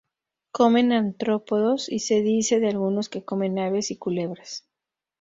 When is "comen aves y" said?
3.23-3.97